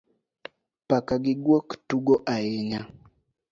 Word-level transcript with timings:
Paka 0.89 1.13
gi 1.23 1.33
gwok 1.43 1.67
tugo 1.87 2.15
ahinya 2.33 2.81